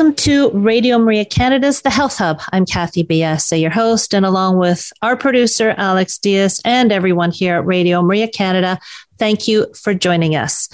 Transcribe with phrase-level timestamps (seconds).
[0.00, 2.40] Welcome to Radio Maria Canada's The Health Hub.
[2.52, 7.56] I'm Kathy Biasi, your host, and along with our producer, Alex Diaz, and everyone here
[7.56, 8.78] at Radio Maria Canada,
[9.20, 10.68] thank you for joining us.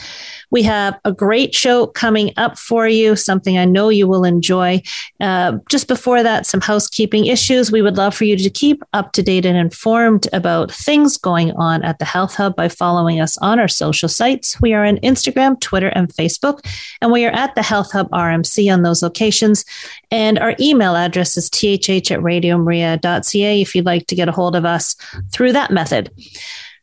[0.50, 4.83] We have a great show coming up for you, something I know you will enjoy.
[5.20, 7.72] Uh, just before that, some housekeeping issues.
[7.72, 11.50] We would love for you to keep up to date and informed about things going
[11.52, 14.61] on at the Health Hub by following us on our social sites.
[14.61, 16.61] We are on Instagram, Twitter, and Facebook,
[17.02, 19.64] and we are at the Health Hub RMC on those locations.
[20.12, 24.55] And our email address is thh at radiomaria.ca if you'd like to get a hold
[24.55, 24.94] of us
[25.33, 26.12] through that method.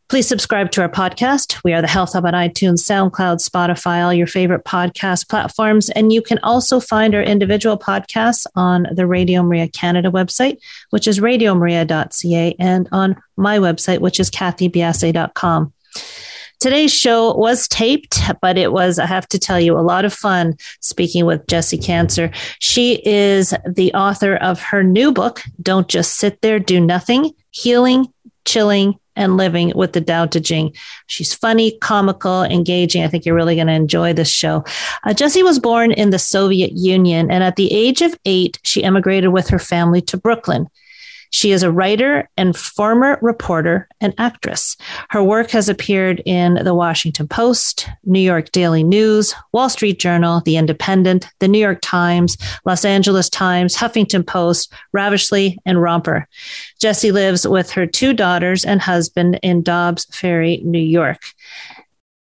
[0.09, 1.63] Please subscribe to our podcast.
[1.63, 5.89] We are the Health Hub on iTunes, SoundCloud, Spotify, all your favorite podcast platforms.
[5.89, 10.57] And you can also find our individual podcasts on the Radio Maria Canada website,
[10.91, 15.73] which is radiomaria.ca, and on my website, which is kathybiasi.com.
[16.59, 20.13] Today's show was taped, but it was, I have to tell you, a lot of
[20.13, 22.33] fun speaking with Jessie Kanter.
[22.59, 28.13] She is the author of her new book, Don't Just Sit There, Do Nothing Healing,
[28.45, 30.75] Chilling, and living with the Tao Te Ching.
[31.07, 33.03] She's funny, comical, engaging.
[33.03, 34.63] I think you're really going to enjoy this show.
[35.03, 39.31] Uh, was born in the Soviet Union, and at the age of eight, she emigrated
[39.31, 40.67] with her family to Brooklyn.
[41.33, 44.77] She is a writer and former reporter and actress.
[45.09, 50.41] Her work has appeared in the Washington Post, New York Daily News, Wall Street Journal,
[50.45, 56.27] The Independent, The New York Times, Los Angeles Times, Huffington Post, Ravishly, and Romper.
[56.79, 61.23] Jessie lives with her two daughters and husband in Dobbs Ferry, New York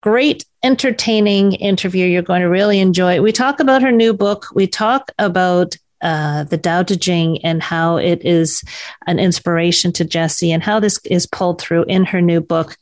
[0.03, 4.67] great entertaining interview you're going to really enjoy we talk about her new book we
[4.67, 8.63] talk about uh, the Tao Te Ching and how it is
[9.07, 12.77] an inspiration to Jessie and how this is pulled through in her new book.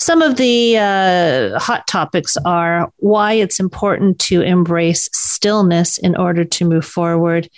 [0.00, 6.44] Some of the uh, hot topics are why it's important to embrace stillness in order
[6.44, 7.48] to move forward.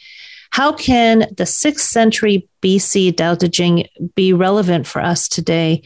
[0.51, 3.87] How can the 6th century BC Tao Te Ching
[4.17, 5.83] be relevant for us today?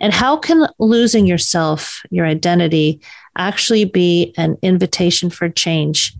[0.00, 3.00] And how can losing yourself, your identity,
[3.36, 6.14] actually be an invitation for change?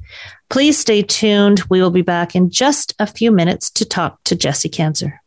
[0.51, 1.63] Please stay tuned.
[1.69, 5.19] We will be back in just a few minutes to talk to Jessie Kanter.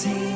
[0.00, 0.29] Son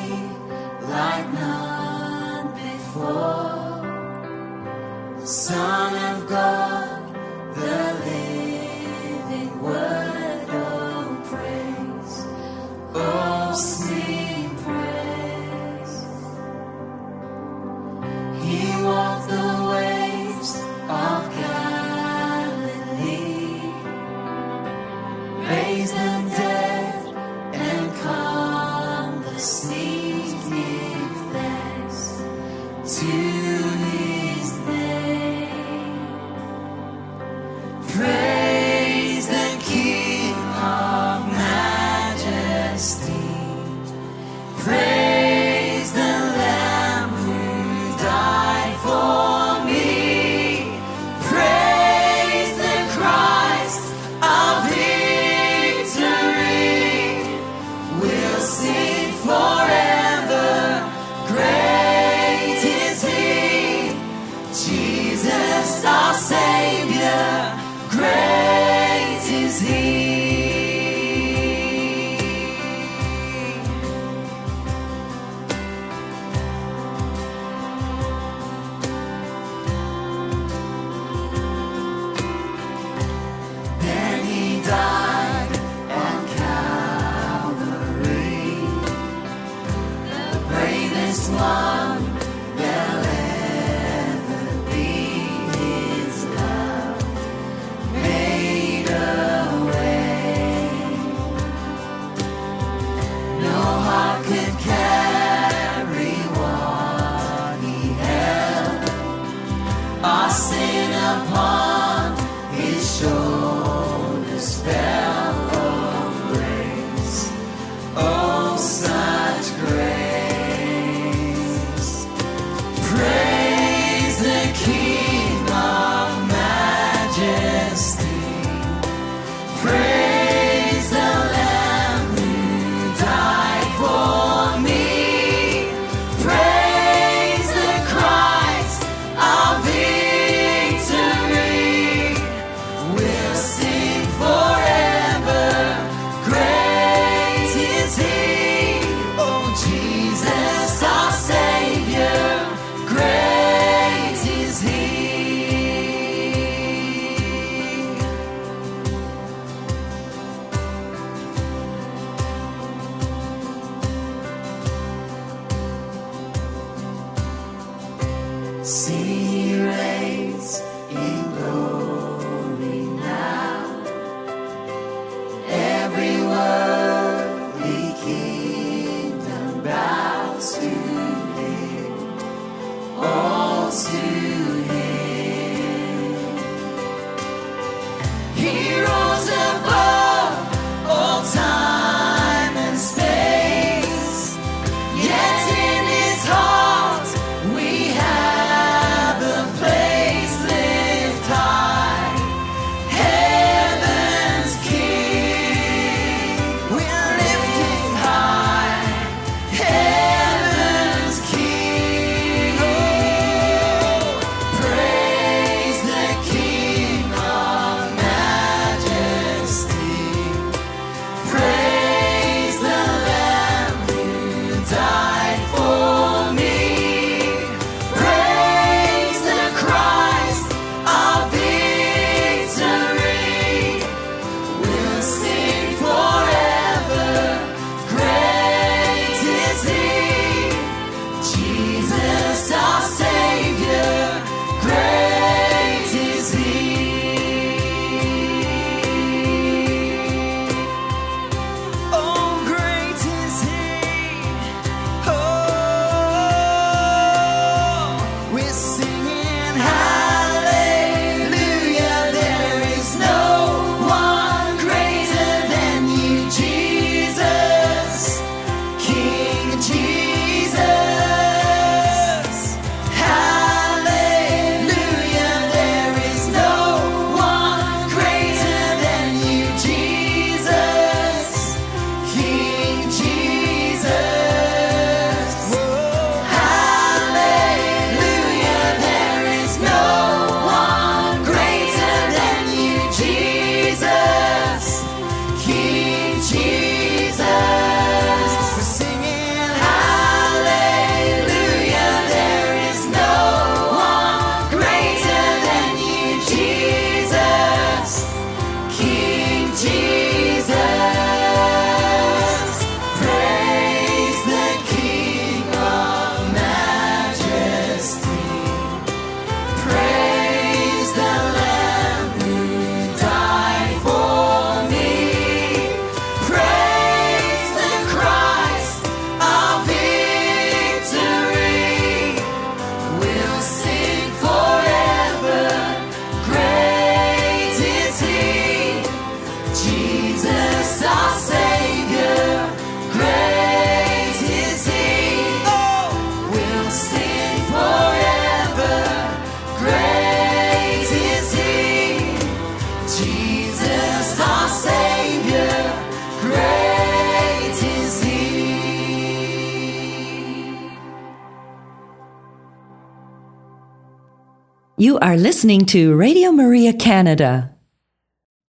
[365.05, 367.53] are listening to Radio Maria Canada.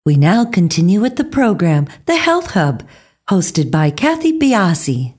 [0.05, 2.81] We now continue with the program, The Health Hub,
[3.29, 5.15] hosted by Kathy Biasi.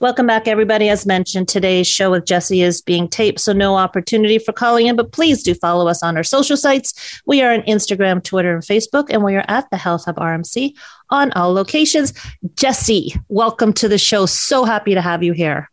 [0.00, 0.88] Welcome back, everybody.
[0.88, 4.96] As mentioned, today's show with Jesse is being taped, so no opportunity for calling in,
[4.96, 7.22] but please do follow us on our social sites.
[7.26, 10.74] We are on Instagram, Twitter, and Facebook, and we are at the Health Hub RMC
[11.10, 12.12] on all locations.
[12.56, 14.26] Jesse, welcome to the show.
[14.26, 15.70] So happy to have you here.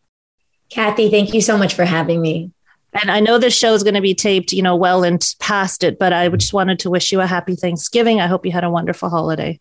[0.70, 2.52] Kathy, thank you so much for having me.
[2.94, 5.84] And I know this show is going to be taped, you know, well and past
[5.84, 8.20] it, but I just wanted to wish you a happy Thanksgiving.
[8.20, 9.60] I hope you had a wonderful holiday.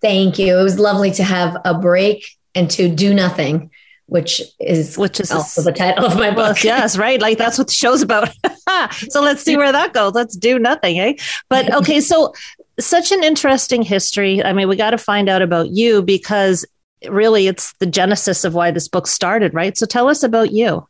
[0.00, 0.58] Thank you.
[0.58, 2.24] It was lovely to have a break
[2.54, 3.70] and to do nothing,
[4.06, 6.36] which is which is also the title of my book.
[6.36, 7.20] Well, yes, right.
[7.20, 8.30] Like that's what the show's about.
[8.92, 10.14] so let's see where that goes.
[10.14, 11.14] Let's do nothing, eh?
[11.48, 12.34] But okay, so
[12.80, 14.42] such an interesting history.
[14.42, 16.66] I mean, we got to find out about you because
[17.08, 19.76] really it's the genesis of why this book started, right?
[19.76, 20.86] So tell us about you.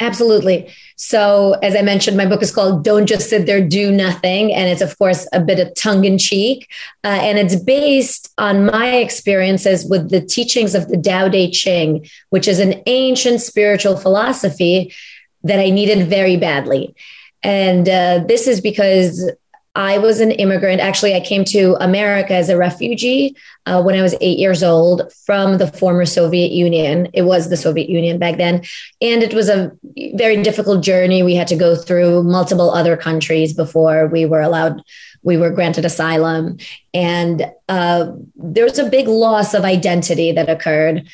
[0.00, 0.72] Absolutely.
[0.96, 4.54] So, as I mentioned, my book is called Don't Just Sit There, Do Nothing.
[4.54, 6.70] And it's, of course, a bit of tongue in cheek.
[7.02, 12.06] Uh, and it's based on my experiences with the teachings of the Tao Te Ching,
[12.30, 14.94] which is an ancient spiritual philosophy
[15.42, 16.94] that I needed very badly.
[17.42, 19.30] And uh, this is because
[19.78, 20.80] I was an immigrant.
[20.80, 25.12] Actually, I came to America as a refugee uh, when I was eight years old
[25.24, 27.08] from the former Soviet Union.
[27.14, 28.64] It was the Soviet Union back then.
[29.00, 29.70] And it was a
[30.14, 31.22] very difficult journey.
[31.22, 34.82] We had to go through multiple other countries before we were allowed,
[35.22, 36.58] we were granted asylum.
[36.92, 41.08] And uh, there was a big loss of identity that occurred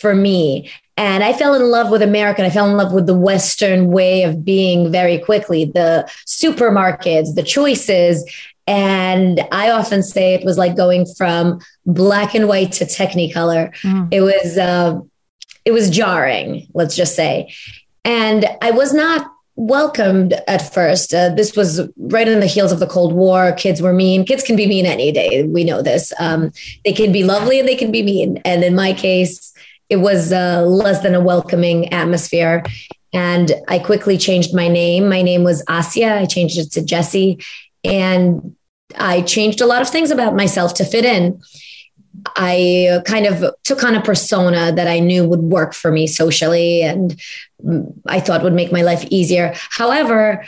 [0.00, 0.68] for me.
[1.00, 2.44] And I fell in love with America.
[2.44, 7.42] I fell in love with the Western way of being very quickly, the supermarkets, the
[7.42, 8.22] choices.
[8.66, 13.74] And I often say it was like going from black and white to technicolor.
[13.80, 14.08] Mm.
[14.12, 15.00] It was uh,
[15.64, 17.50] it was jarring, let's just say.
[18.04, 19.26] And I was not
[19.56, 21.14] welcomed at first.
[21.14, 23.52] Uh, this was right in the heels of the Cold War.
[23.52, 24.26] Kids were mean.
[24.26, 25.44] Kids can be mean any day.
[25.44, 26.12] We know this.
[26.20, 26.52] Um,
[26.84, 28.36] they can be lovely and they can be mean.
[28.44, 29.54] And in my case,
[29.90, 32.62] it was uh, less than a welcoming atmosphere.
[33.12, 35.08] And I quickly changed my name.
[35.08, 36.16] My name was Asya.
[36.16, 37.40] I changed it to Jesse.
[37.82, 38.56] And
[38.96, 41.40] I changed a lot of things about myself to fit in.
[42.36, 46.82] I kind of took on a persona that I knew would work for me socially
[46.82, 47.20] and
[48.06, 49.54] I thought would make my life easier.
[49.70, 50.44] However,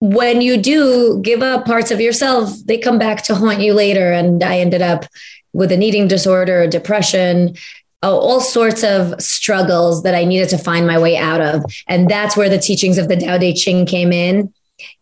[0.00, 4.12] when you do give up parts of yourself, they come back to haunt you later.
[4.12, 5.06] And I ended up
[5.52, 7.54] with an eating disorder, depression,
[8.04, 11.64] oh, all sorts of struggles that I needed to find my way out of.
[11.88, 14.52] And that's where the teachings of the Tao Te Ching came in.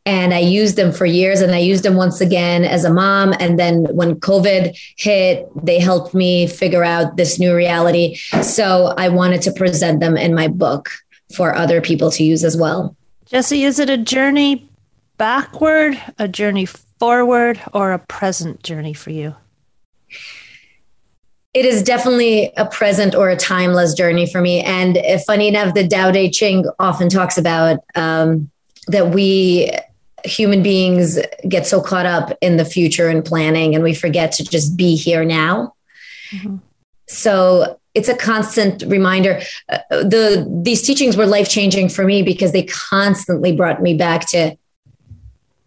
[0.06, 3.35] And I used them for years and I used them once again as a mom.
[3.40, 8.16] And then when COVID hit, they helped me figure out this new reality.
[8.42, 10.90] So I wanted to present them in my book
[11.35, 12.94] for other people to use as well.
[13.26, 14.68] Jesse, is it a journey
[15.16, 19.35] backward, a journey forward, or a present journey for you?
[21.54, 24.61] It is definitely a present or a timeless journey for me.
[24.61, 28.50] And funny enough, the Tao Te Ching often talks about um,
[28.88, 29.71] that we
[30.25, 31.18] human beings
[31.49, 34.97] get so caught up in the future and planning, and we forget to just be
[34.97, 35.75] here now.
[36.30, 36.56] Mm-hmm.
[37.09, 39.42] So it's a constant reminder.
[39.68, 44.26] Uh, the these teachings were life changing for me because they constantly brought me back
[44.28, 44.56] to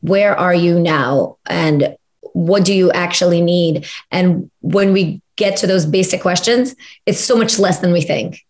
[0.02, 1.96] where are you now and
[2.36, 6.76] what do you actually need and when we get to those basic questions,
[7.06, 8.46] it's so much less than we think.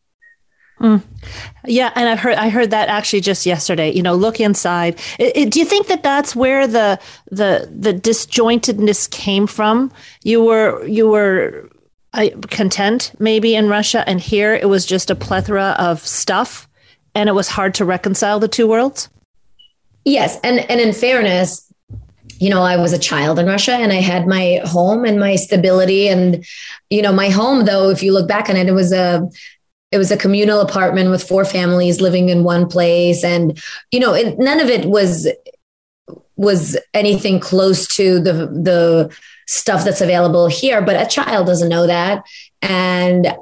[0.79, 1.01] Mm.
[1.65, 3.91] Yeah, and I've heard I heard that actually just yesterday.
[3.91, 4.99] You know, look inside.
[5.17, 6.99] It, it, do you think that that's where the
[7.31, 9.91] the the disjointedness came from?
[10.23, 11.69] You were you were
[12.13, 16.67] uh, content maybe in Russia, and here it was just a plethora of stuff,
[17.15, 19.09] and it was hard to reconcile the two worlds.
[20.03, 21.64] Yes, and and in fairness,
[22.39, 25.35] you know, I was a child in Russia and I had my home and my
[25.35, 26.07] stability.
[26.07, 26.45] And,
[26.89, 29.27] you know, my home, though, if you look back on it, it was a,
[29.91, 33.23] it was a communal apartment with four families living in one place.
[33.23, 33.61] And,
[33.91, 35.27] you know, it, none of it was,
[36.35, 40.81] was anything close to the, the stuff that's available here.
[40.81, 42.25] But a child doesn't know that.
[42.61, 43.33] And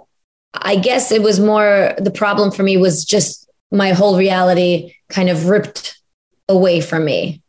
[0.53, 5.29] I guess it was more, the problem for me was just my whole reality kind
[5.29, 5.99] of ripped
[6.47, 7.41] away from me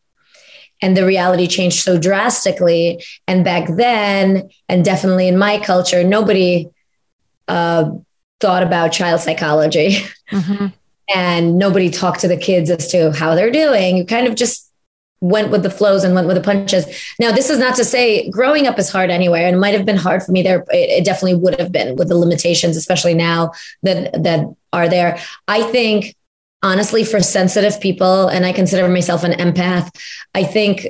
[0.84, 3.02] and the reality changed so drastically.
[3.26, 6.68] And back then, and definitely in my culture, nobody
[7.48, 7.90] uh,
[8.38, 9.98] thought about child psychology.
[10.32, 10.68] Mm-hmm.
[11.14, 13.98] and nobody talked to the kids as to how they're doing.
[13.98, 14.72] You kind of just
[15.20, 16.86] went with the flows and went with the punches.
[17.20, 19.84] Now, this is not to say growing up is hard anywhere, and it might have
[19.84, 20.64] been hard for me there.
[20.70, 25.18] It, it definitely would have been with the limitations, especially now that that are there.
[25.46, 26.16] I think
[26.64, 29.94] honestly for sensitive people and i consider myself an empath
[30.34, 30.88] i think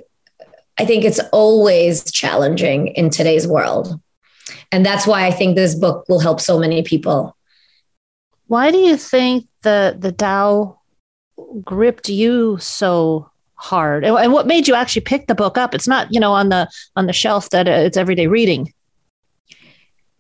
[0.78, 4.00] i think it's always challenging in today's world.
[4.73, 7.37] And that's why i think this book will help so many people.
[8.47, 10.78] Why do you think the the Tao
[11.62, 14.04] gripped you so hard?
[14.04, 15.75] And, and what made you actually pick the book up?
[15.75, 18.73] It's not you know on the on the shelf that uh, it's everyday reading.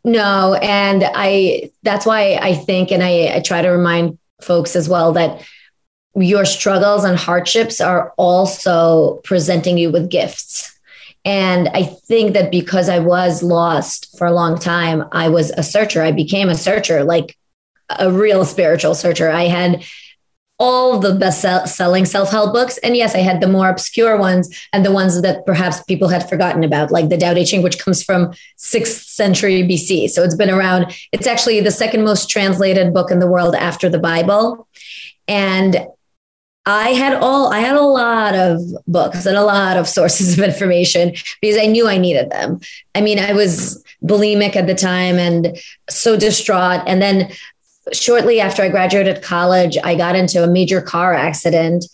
[0.04, 4.88] No, and I that's why I think and I, I try to remind folks as
[4.88, 5.42] well that
[6.16, 10.70] your struggles and hardships are also presenting you with gifts.
[11.24, 15.62] And I think that because I was lost for a long time, I was a
[15.62, 16.02] searcher.
[16.02, 17.36] I became a searcher, like
[17.98, 19.30] a real spiritual searcher.
[19.30, 19.84] I had
[20.58, 21.42] all the best
[21.74, 22.78] selling self help books.
[22.78, 26.28] And yes, I had the more obscure ones and the ones that perhaps people had
[26.28, 30.08] forgotten about, like the Tao Te Ching, which comes from sixth century BC.
[30.10, 30.94] So it's been around.
[31.12, 34.68] It's actually the second most translated book in the world after the Bible.
[35.26, 35.86] And
[36.66, 40.44] I had all I had a lot of books and a lot of sources of
[40.44, 42.60] information because I knew I needed them.
[42.94, 45.58] I mean, I was bulimic at the time and
[45.88, 46.82] so distraught.
[46.86, 47.32] And then
[47.92, 51.86] shortly after I graduated college, I got into a major car accident.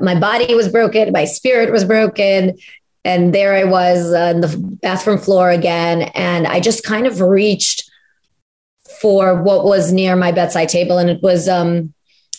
[0.00, 2.58] My body was broken, my spirit was broken.
[3.04, 6.02] And there I was on the bathroom floor again.
[6.14, 7.90] And I just kind of reached
[9.00, 10.98] for what was near my bedside table.
[10.98, 11.94] And it was um,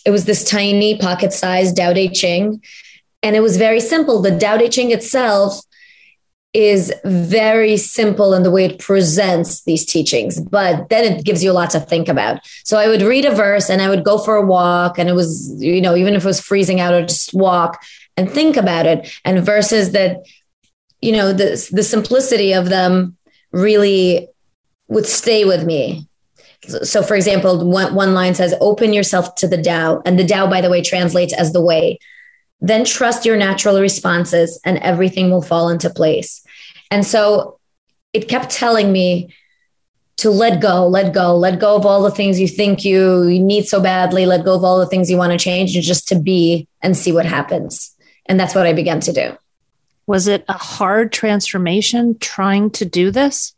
[0.05, 2.61] it was this tiny pocket-sized Tao Te Ching.
[3.23, 4.21] And it was very simple.
[4.21, 5.61] The Tao Te Ching itself
[6.53, 11.51] is very simple in the way it presents these teachings, but then it gives you
[11.51, 12.45] a lot to think about.
[12.65, 15.13] So I would read a verse and I would go for a walk, and it
[15.13, 17.81] was, you know, even if it was freezing out, I'd just walk
[18.17, 19.11] and think about it.
[19.23, 20.25] And verses that,
[21.01, 23.15] you know, the, the simplicity of them
[23.51, 24.27] really
[24.89, 26.07] would stay with me.
[26.83, 30.01] So, for example, one, one line says, Open yourself to the Tao.
[30.05, 31.97] And the Tao, by the way, translates as the way.
[32.61, 36.45] Then trust your natural responses and everything will fall into place.
[36.91, 37.59] And so
[38.13, 39.33] it kept telling me
[40.17, 43.39] to let go, let go, let go of all the things you think you, you
[43.39, 46.07] need so badly, let go of all the things you want to change, and just
[46.09, 47.95] to be and see what happens.
[48.27, 49.35] And that's what I began to do.
[50.05, 53.55] Was it a hard transformation trying to do this?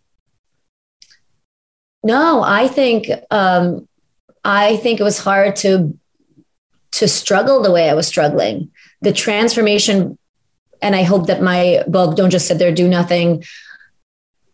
[2.04, 3.88] No, I think um,
[4.46, 5.98] I think it was hard to
[6.92, 8.72] to struggle the way I was struggling.
[9.04, 10.18] The transformation,
[10.82, 13.44] and I hope that my book, Don't Just Sit There, Do Nothing,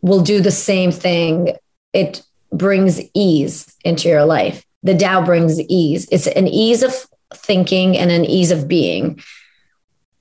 [0.01, 1.53] will do the same thing.
[1.93, 4.65] It brings ease into your life.
[4.83, 6.07] The Tao brings ease.
[6.11, 6.93] It's an ease of
[7.33, 9.21] thinking and an ease of being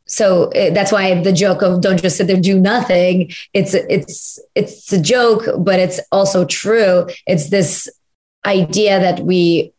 [0.09, 4.41] so it, that's why the joke of don't just sit there do nothing it's it's
[4.55, 7.89] it's a joke but it's also true it's this
[8.47, 9.73] idea that we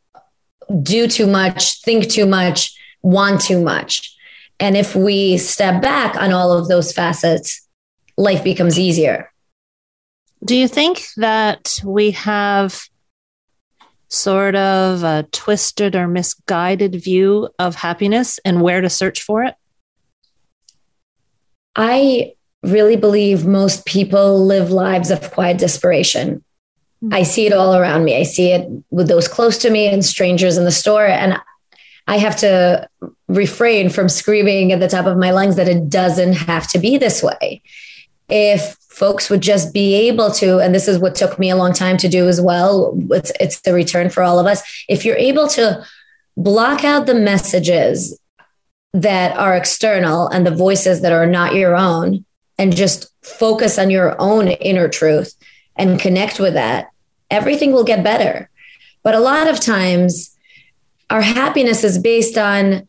[0.83, 4.15] do too much think too much want too much
[4.59, 7.67] and if we step back on all of those facets
[8.17, 9.31] life becomes easier
[10.43, 12.87] do you think that we have
[14.07, 19.55] sort of a twisted or misguided view of happiness and where to search for it
[21.75, 26.43] I really believe most people live lives of quiet desperation.
[27.03, 27.13] Mm-hmm.
[27.13, 28.17] I see it all around me.
[28.17, 31.05] I see it with those close to me and strangers in the store.
[31.05, 31.39] And
[32.07, 32.89] I have to
[33.29, 36.97] refrain from screaming at the top of my lungs that it doesn't have to be
[36.97, 37.61] this way.
[38.27, 41.71] If folks would just be able to, and this is what took me a long
[41.71, 44.61] time to do as well, it's, it's the return for all of us.
[44.89, 45.85] If you're able to
[46.35, 48.19] block out the messages
[48.93, 52.25] that are external and the voices that are not your own
[52.57, 55.35] and just focus on your own inner truth
[55.75, 56.89] and connect with that,
[57.29, 58.49] everything will get better.
[59.03, 60.35] But a lot of times,
[61.09, 62.87] our happiness is based on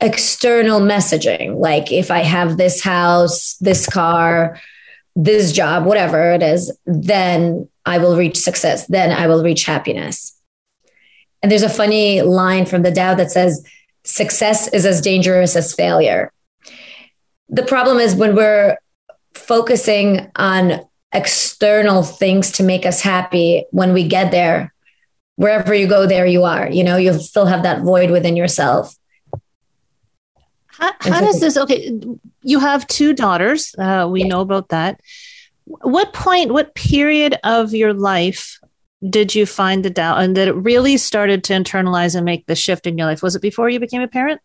[0.00, 1.56] external messaging.
[1.58, 4.60] Like if I have this house, this car,
[5.16, 8.86] this job, whatever it is, then I will reach success.
[8.86, 10.36] Then I will reach happiness.
[11.42, 13.64] And there's a funny line from the Tao that says,
[14.04, 16.32] success is as dangerous as failure.
[17.48, 18.78] The problem is when we're
[19.34, 20.80] focusing on
[21.12, 24.74] external things to make us happy, when we get there,
[25.36, 26.68] wherever you go, there you are.
[26.70, 28.94] You know, you'll still have that void within yourself.
[30.78, 31.56] How, how does this?
[31.56, 31.98] Okay,
[32.42, 33.74] you have two daughters.
[33.78, 35.00] Uh, we know about that.
[35.64, 38.58] What point, what period of your life
[39.08, 42.54] did you find the Tao and that it really started to internalize and make the
[42.54, 43.22] shift in your life?
[43.22, 44.40] Was it before you became a parent?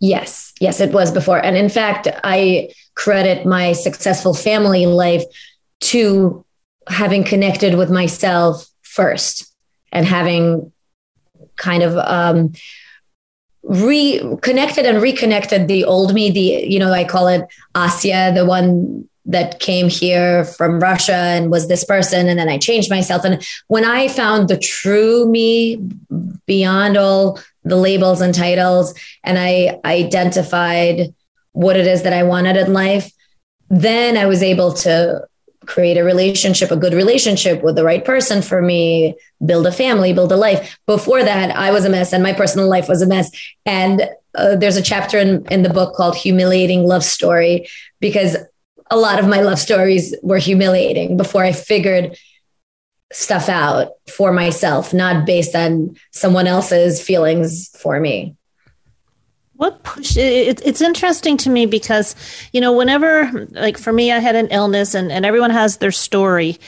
[0.00, 1.38] Yes, yes, it was before.
[1.38, 5.22] And in fact, I credit my successful family life
[5.80, 6.44] to
[6.88, 9.52] having connected with myself first
[9.92, 10.72] and having
[11.56, 12.52] kind of um,
[13.64, 17.42] reconnected and reconnected the old me, the, you know, I call it
[17.74, 22.28] Asya, the one that came here from Russia and was this person.
[22.28, 23.24] And then I changed myself.
[23.24, 25.76] And when I found the true me
[26.46, 31.14] beyond all the labels and titles, and I identified
[31.52, 33.12] what it is that I wanted in life,
[33.70, 35.26] then I was able to
[35.66, 40.12] create a relationship, a good relationship with the right person for me, build a family,
[40.12, 40.78] build a life.
[40.86, 43.30] Before that, I was a mess and my personal life was a mess.
[43.64, 47.68] And uh, there's a chapter in, in the book called Humiliating Love Story
[48.00, 48.36] because
[48.90, 52.16] a lot of my love stories were humiliating before I figured
[53.12, 58.36] stuff out for myself, not based on someone else's feelings for me
[59.54, 62.14] what push it, it's interesting to me because
[62.52, 65.92] you know whenever like for me i had an illness and, and everyone has their
[65.92, 66.58] story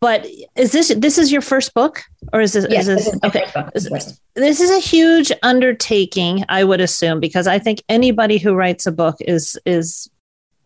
[0.00, 0.26] but
[0.56, 2.02] is this this is your first book?
[2.32, 6.44] Or is this, yes, is this, this is okay is, this is a huge undertaking
[6.48, 10.10] i would assume because i think anybody who writes a book is is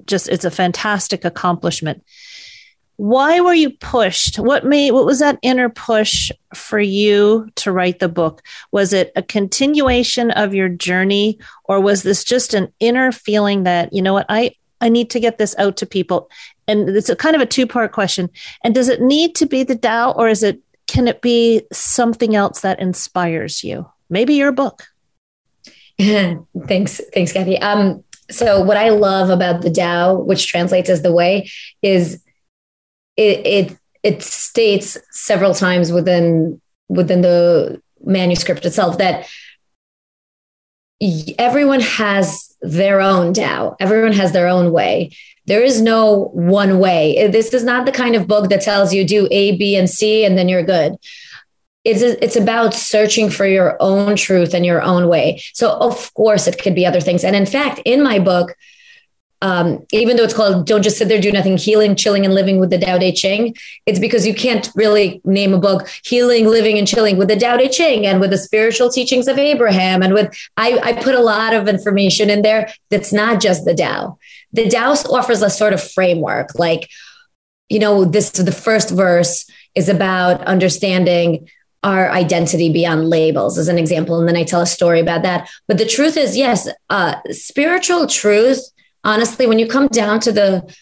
[0.07, 2.03] just it's a fantastic accomplishment
[3.01, 4.39] why were you pushed?
[4.39, 8.43] What made what was that inner push for you to write the book?
[8.73, 13.91] Was it a continuation of your journey or was this just an inner feeling that
[13.95, 16.29] you know what i i need to get this out to people?
[16.69, 18.29] And it's a kind of a two part question.
[18.65, 22.37] And does it need to be the Tao or is it can it be something
[22.37, 23.91] else that inspires you?
[24.11, 24.83] Maybe your book.
[25.99, 27.59] Thanks thanks kathy.
[27.61, 32.23] Um so what i love about the Tao which translates as the way is
[33.21, 39.29] it, it it states several times within within the manuscript itself that
[41.39, 43.77] everyone has their own Tao.
[43.79, 45.11] Everyone has their own way.
[45.47, 47.29] There is no one way.
[47.29, 50.25] This is not the kind of book that tells you do A, B, and C,
[50.25, 50.97] and then you're good.
[51.85, 55.43] It's it's about searching for your own truth and your own way.
[55.55, 57.25] So of course it could be other things.
[57.25, 58.55] And in fact, in my book,
[59.43, 62.59] um, even though it's called Don't Just Sit There, Do Nothing, Healing, Chilling, and Living
[62.59, 63.55] with the Tao Te Ching,
[63.87, 67.57] it's because you can't really name a book Healing, Living, and Chilling with the Tao
[67.57, 70.03] Te Ching and with the spiritual teachings of Abraham.
[70.03, 73.75] And with, I, I put a lot of information in there that's not just the
[73.75, 74.19] Tao.
[74.53, 76.91] The Tao offers a sort of framework, like,
[77.69, 81.49] you know, this the first verse is about understanding
[81.83, 85.49] our identity beyond labels as an example and then i tell a story about that
[85.67, 88.71] but the truth is yes uh, spiritual truth
[89.05, 90.77] honestly, when you come down to the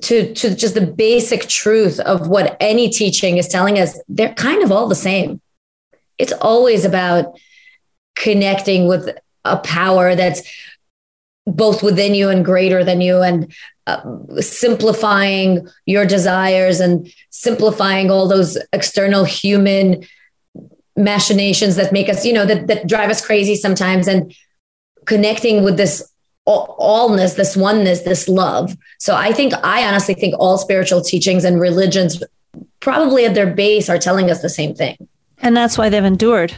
[0.00, 4.62] to to just the basic truth of what any teaching is telling us, they're kind
[4.62, 5.40] of all the same.
[6.18, 7.38] It's always about
[8.14, 9.08] connecting with
[9.44, 10.42] a power that's
[11.46, 13.52] both within you and greater than you and
[13.88, 14.00] uh,
[14.40, 20.06] simplifying your desires and simplifying all those external human
[20.96, 24.36] machinations that make us you know that, that drive us crazy sometimes and
[25.06, 26.11] connecting with this
[26.46, 28.76] allness, this oneness, this love.
[28.98, 32.22] So I think, I honestly think all spiritual teachings and religions
[32.80, 34.96] probably at their base are telling us the same thing.
[35.38, 36.54] And that's why they've endured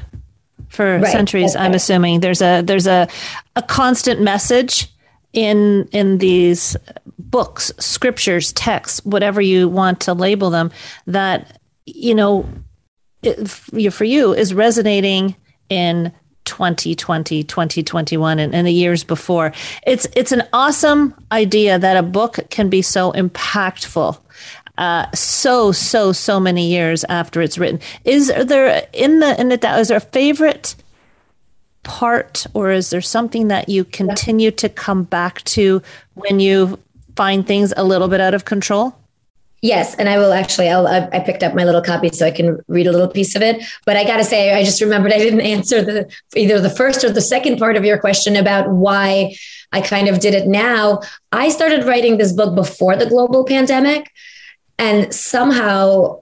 [0.68, 1.12] for right.
[1.12, 1.56] centuries.
[1.56, 3.08] I'm assuming there's a there's a
[3.56, 4.88] a constant message
[5.32, 6.76] in in these
[7.18, 10.70] books, scriptures, texts, whatever you want to label them,
[11.06, 12.48] that you know,
[13.22, 15.36] it, for you is resonating
[15.68, 16.12] in
[16.44, 19.52] 2020 2021 and, and, the years before.
[19.86, 24.18] It's it's an awesome idea that a book can be so impactful
[24.78, 27.80] uh, so so so many years after it's written.
[28.04, 30.74] Is there in the in the is there a favorite
[31.84, 35.82] part or is there something that you continue to come back to
[36.14, 36.78] when you
[37.14, 38.96] find things a little bit out of control
[39.64, 40.68] Yes, and I will actually.
[40.68, 43.40] I'll, I picked up my little copy so I can read a little piece of
[43.40, 43.64] it.
[43.86, 47.02] But I got to say, I just remembered I didn't answer the either the first
[47.02, 49.34] or the second part of your question about why
[49.72, 51.00] I kind of did it now.
[51.32, 54.12] I started writing this book before the global pandemic,
[54.78, 56.20] and somehow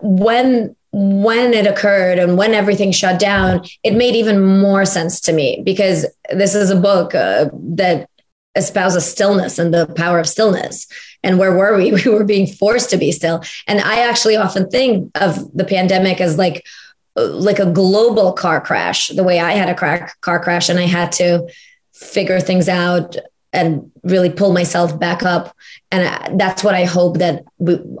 [0.00, 5.34] when when it occurred and when everything shut down, it made even more sense to
[5.34, 8.08] me because this is a book uh, that
[8.54, 10.86] espouses stillness and the power of stillness
[11.22, 11.92] and where were we?
[12.04, 13.42] We were being forced to be still.
[13.66, 16.66] And I actually often think of the pandemic as like
[17.14, 20.86] like a global car crash, the way I had a car, car crash and I
[20.86, 21.46] had to
[21.92, 23.16] figure things out
[23.52, 25.54] and really pull myself back up.
[25.90, 27.44] And that's what I hope that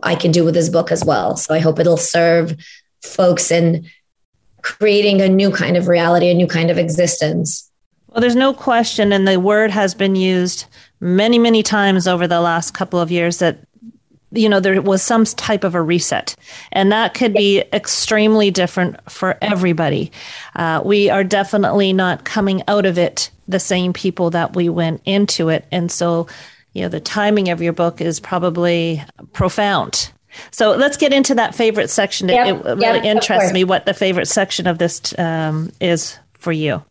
[0.02, 1.36] I can do with this book as well.
[1.36, 2.56] So I hope it'll serve
[3.02, 3.86] folks in
[4.62, 7.70] creating a new kind of reality, a new kind of existence.
[8.12, 10.66] Well, there's no question, and the word has been used
[11.00, 13.58] many, many times over the last couple of years that
[14.32, 16.36] you know there was some type of a reset.
[16.72, 20.12] And that could be extremely different for everybody.
[20.54, 25.00] Uh, we are definitely not coming out of it the same people that we went
[25.06, 25.66] into it.
[25.72, 26.26] And so
[26.74, 30.12] you know the timing of your book is probably profound.
[30.50, 32.28] So let's get into that favorite section.
[32.28, 36.18] Yep, it, it really yep, interests me what the favorite section of this um, is
[36.32, 36.82] for you.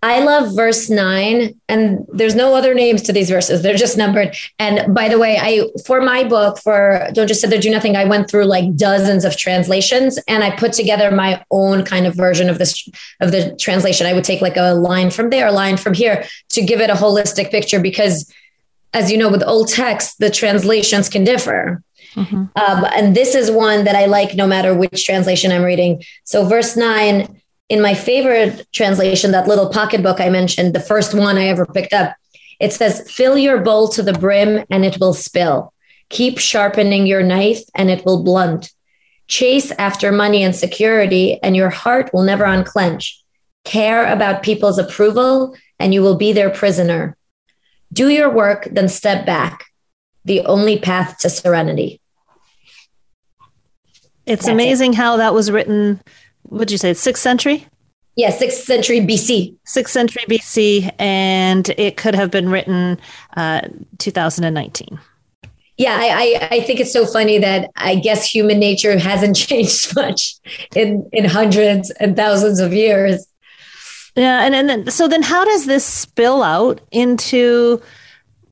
[0.00, 3.62] I love verse nine, and there's no other names to these verses.
[3.62, 4.36] They're just numbered.
[4.60, 7.96] And by the way, I for my book for Don't Just Sit There Do Nothing,
[7.96, 12.14] I went through like dozens of translations and I put together my own kind of
[12.14, 12.88] version of this
[13.20, 14.06] of the translation.
[14.06, 16.90] I would take like a line from there, a line from here to give it
[16.90, 18.32] a holistic picture because
[18.94, 21.82] as you know, with old texts, the translations can differ.
[22.14, 22.36] Mm-hmm.
[22.36, 26.02] Um, and this is one that I like no matter which translation I'm reading.
[26.24, 27.37] So, verse nine,
[27.68, 31.92] in my favorite translation, that little pocketbook I mentioned, the first one I ever picked
[31.92, 32.14] up,
[32.60, 35.72] it says, Fill your bowl to the brim and it will spill.
[36.08, 38.72] Keep sharpening your knife and it will blunt.
[39.26, 43.22] Chase after money and security, and your heart will never unclench.
[43.64, 47.14] Care about people's approval, and you will be their prisoner.
[47.92, 49.66] Do your work, then step back.
[50.24, 52.00] The only path to serenity.
[54.24, 54.96] It's That's amazing it.
[54.96, 56.00] how that was written.
[56.50, 57.66] Would you say sixth century?
[58.16, 59.54] Yeah, sixth century BC.
[59.64, 62.98] Sixth century BC, and it could have been written
[63.36, 63.60] uh,
[63.98, 64.98] 2019.
[65.76, 66.08] Yeah, I,
[66.42, 70.34] I, I think it's so funny that I guess human nature hasn't changed much
[70.74, 73.24] in in hundreds and thousands of years.
[74.16, 77.80] Yeah, and and then, so then how does this spill out into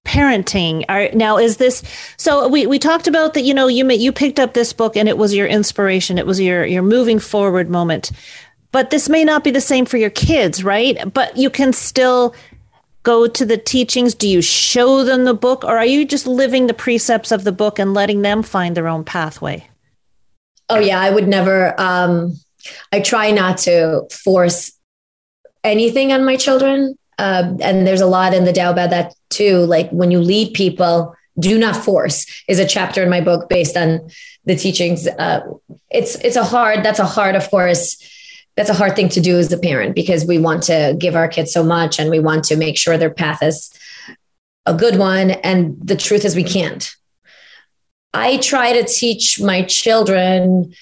[0.06, 0.84] parenting.
[0.88, 1.82] Are now is this
[2.16, 5.08] so we we talked about that you know you you picked up this book and
[5.08, 6.16] it was your inspiration.
[6.16, 8.12] It was your your moving forward moment.
[8.72, 11.12] But this may not be the same for your kids right?
[11.12, 12.34] But you can still
[13.02, 14.14] go to the teachings.
[14.14, 17.52] Do you show them the book or are you just living the precepts of the
[17.52, 19.68] book and letting them find their own pathway?
[20.68, 22.34] Oh yeah i would never um
[22.92, 24.72] i try not to force
[25.66, 26.96] anything on my children.
[27.18, 29.58] Uh, and there's a lot in the Tao about that too.
[29.58, 33.76] Like when you lead people, do not force is a chapter in my book based
[33.76, 34.08] on
[34.44, 35.06] the teachings.
[35.06, 35.40] Uh,
[35.90, 36.82] it's it's a hard.
[36.82, 37.98] That's a hard, of course.
[38.56, 41.28] That's a hard thing to do as a parent because we want to give our
[41.28, 43.70] kids so much and we want to make sure their path is
[44.64, 45.30] a good one.
[45.30, 46.90] And the truth is, we can't.
[48.14, 50.74] I try to teach my children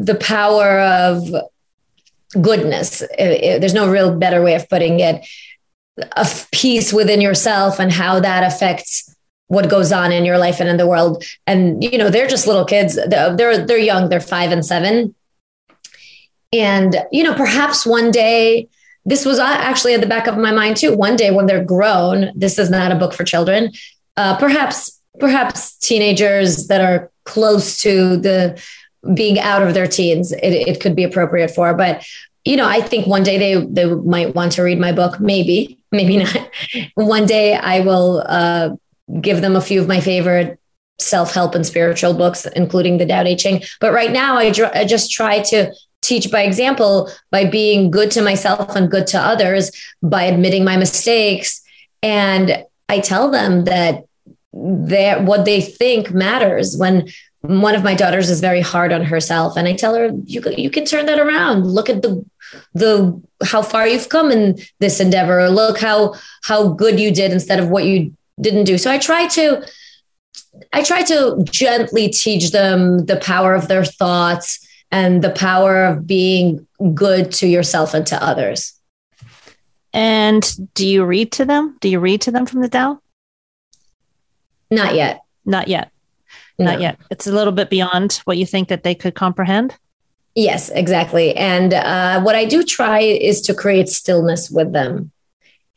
[0.00, 1.32] the power of
[2.40, 3.02] goodness.
[3.18, 5.26] There's no real better way of putting it.
[6.12, 9.14] A peace within yourself and how that affects
[9.48, 11.22] what goes on in your life and in the world.
[11.46, 12.94] And you know, they're just little kids.
[12.94, 14.08] They're they're young.
[14.08, 15.14] They're five and seven.
[16.52, 18.68] And you know, perhaps one day.
[19.04, 20.96] This was actually at the back of my mind too.
[20.96, 23.72] One day when they're grown, this is not a book for children.
[24.16, 28.62] Uh, perhaps, perhaps teenagers that are close to the
[29.14, 31.74] being out of their teens, it, it could be appropriate for.
[31.74, 32.04] But
[32.44, 35.20] you know, I think one day they they might want to read my book.
[35.20, 36.50] Maybe, maybe not.
[36.94, 38.70] one day I will uh,
[39.20, 40.58] give them a few of my favorite
[40.98, 43.62] self help and spiritual books, including the Tao Te Ching.
[43.80, 48.10] But right now, I, dr- I just try to teach by example by being good
[48.10, 49.70] to myself and good to others
[50.02, 51.62] by admitting my mistakes
[52.02, 54.04] and i tell them that
[54.52, 57.08] that what they think matters when
[57.42, 60.70] one of my daughters is very hard on herself and i tell her you you
[60.70, 61.66] can turn that around.
[61.66, 62.24] Look at the
[62.74, 65.48] the how far you've come in this endeavor.
[65.48, 68.78] Look how how good you did instead of what you didn't do.
[68.78, 69.66] So i try to
[70.72, 76.06] i try to gently teach them the power of their thoughts and the power of
[76.06, 78.74] being good to yourself and to others.
[79.92, 81.76] And do you read to them?
[81.80, 83.00] Do you read to them from the Tao?
[84.70, 85.20] Not yet.
[85.44, 85.91] Not yet
[86.58, 86.98] not yet.
[87.10, 89.76] It's a little bit beyond what you think that they could comprehend.
[90.34, 91.36] Yes, exactly.
[91.36, 95.10] And uh, what I do try is to create stillness with them.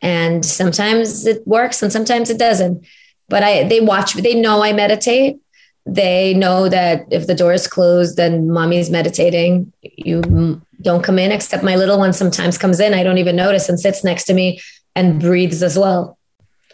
[0.01, 2.85] And sometimes it works and sometimes it doesn't.
[3.27, 5.39] But I they watch, they know I meditate.
[5.87, 9.71] They know that if the door is closed, then mommy's meditating.
[9.81, 12.93] You don't come in, except my little one sometimes comes in.
[12.93, 14.59] I don't even notice and sits next to me
[14.95, 16.17] and breathes as well.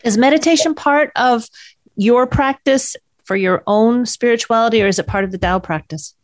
[0.04, 1.48] Is meditation part of
[1.96, 2.96] your practice
[3.32, 6.16] for your own spirituality or is it part of the Tao practice?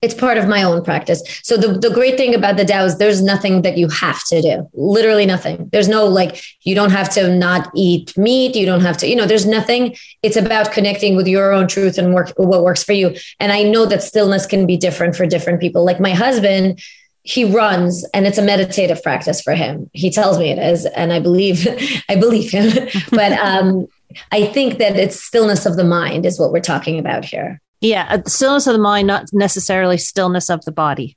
[0.00, 1.22] It's part of my own practice.
[1.42, 4.40] So the, the great thing about the Tao is there's nothing that you have to
[4.40, 4.66] do.
[4.72, 5.68] Literally nothing.
[5.72, 8.56] There's no like you don't have to not eat meat.
[8.56, 9.94] You don't have to, you know, there's nothing.
[10.22, 13.14] It's about connecting with your own truth and work what works for you.
[13.40, 15.84] And I know that stillness can be different for different people.
[15.84, 16.80] Like my husband,
[17.24, 19.90] he runs and it's a meditative practice for him.
[19.92, 21.68] He tells me it is, and I believe
[22.08, 22.88] I believe him.
[23.10, 23.86] but um
[24.30, 27.60] I think that it's stillness of the mind is what we're talking about here.
[27.80, 31.16] Yeah, uh, stillness of the mind, not necessarily stillness of the body.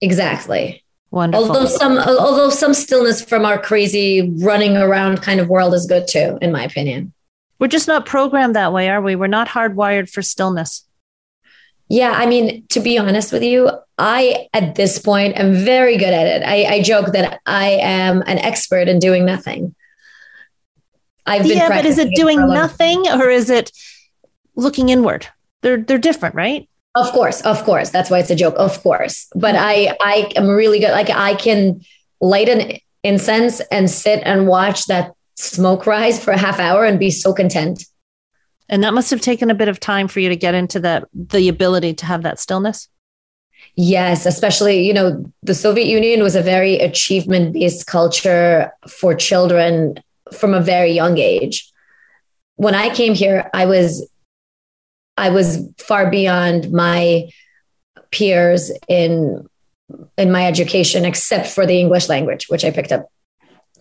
[0.00, 0.84] Exactly.
[1.10, 1.46] Wonderful.
[1.46, 6.08] Although some, although some stillness from our crazy running around kind of world is good
[6.08, 7.12] too, in my opinion.
[7.58, 9.14] We're just not programmed that way, are we?
[9.16, 10.84] We're not hardwired for stillness.
[11.88, 16.12] Yeah, I mean, to be honest with you, I, at this point, am very good
[16.12, 16.42] at it.
[16.44, 19.74] I, I joke that I am an expert in doing nothing.
[21.26, 23.72] I've yeah, but is it doing nothing or is it
[24.56, 25.26] looking inward?
[25.62, 26.68] They're they're different, right?
[26.94, 27.90] Of course, of course.
[27.90, 28.54] That's why it's a joke.
[28.56, 30.92] Of course, but I I am really good.
[30.92, 31.80] Like I can
[32.20, 36.98] light an incense and sit and watch that smoke rise for a half hour and
[36.98, 37.84] be so content.
[38.68, 41.04] And that must have taken a bit of time for you to get into that
[41.12, 42.88] the ability to have that stillness.
[43.76, 49.96] Yes, especially, you know, the Soviet Union was a very achievement based culture for children
[50.32, 51.70] from a very young age.
[52.56, 54.08] When I came here, I was
[55.16, 57.28] I was far beyond my
[58.10, 59.46] peers in
[60.16, 63.10] in my education except for the English language, which I picked up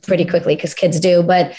[0.04, 1.56] pretty quickly because kids do, but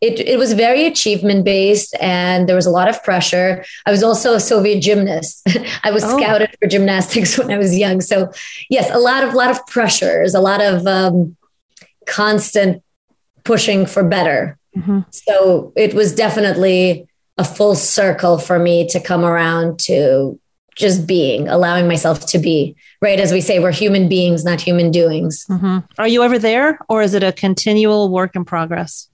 [0.00, 3.64] it, it was very achievement based and there was a lot of pressure.
[3.84, 5.42] I was also a Soviet gymnast.
[5.82, 6.16] I was oh.
[6.16, 8.00] scouted for gymnastics when I was young.
[8.00, 8.30] So
[8.70, 11.36] yes, a lot of, lot of pressures, a lot of um,
[12.06, 12.82] constant
[13.48, 14.58] pushing for better.
[14.76, 15.00] Mm-hmm.
[15.10, 17.08] So it was definitely
[17.38, 20.38] a full circle for me to come around to
[20.76, 23.18] just being, allowing myself to be, right?
[23.18, 25.46] As we say, we're human beings, not human doings.
[25.48, 25.78] Mm-hmm.
[25.98, 29.08] Are you ever there or is it a continual work in progress?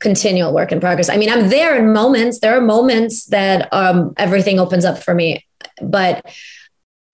[0.00, 1.08] continual work in progress.
[1.08, 2.38] I mean, I'm there in moments.
[2.38, 5.44] There are moments that um, everything opens up for me,
[5.82, 6.24] but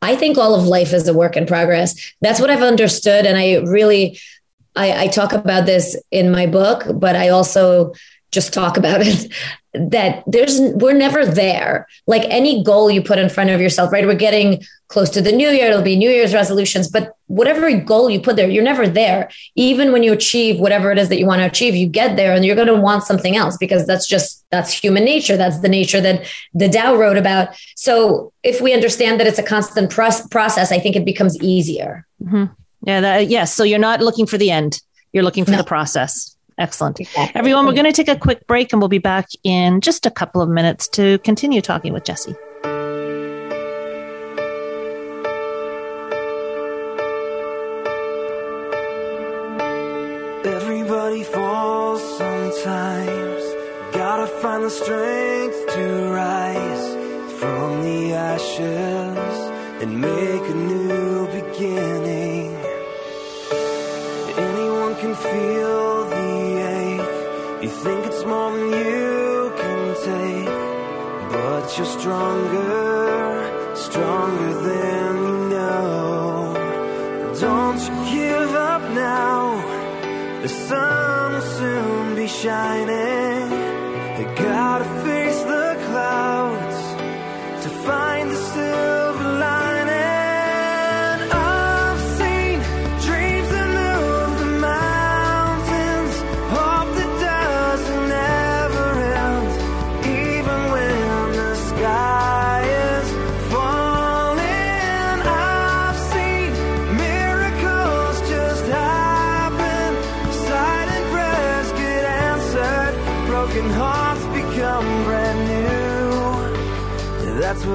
[0.03, 1.95] I think all of life is a work in progress.
[2.21, 4.21] That's what I've understood, and I really,
[4.77, 7.93] I, I talk about this in my book, but I also
[8.31, 9.33] just talk about it
[9.75, 11.89] that there's we're never there.
[12.07, 14.07] Like any goal you put in front of yourself right?
[14.07, 18.09] We're getting close to the new year it'll be new year's resolutions but whatever goal
[18.09, 19.31] you put there you're never there.
[19.57, 22.35] Even when you achieve whatever it is that you want to achieve you get there
[22.35, 25.37] and you're going to want something else because that's just that's human nature.
[25.37, 27.49] That's the nature that the Tao wrote about.
[27.75, 32.07] So if we understand that it's a constant process i think it becomes easier.
[32.23, 32.45] Mm-hmm.
[32.87, 34.81] Yeah that, yes so you're not looking for the end
[35.12, 35.59] you're looking for no.
[35.59, 37.01] the process Excellent.
[37.01, 37.37] Exactly.
[37.38, 40.11] Everyone, we're going to take a quick break and we'll be back in just a
[40.11, 42.37] couple of minutes to continue talking with Jesse.
[71.77, 76.55] You're stronger, stronger than you know.
[77.41, 83.24] Don't you give up now, the sun will soon be shining.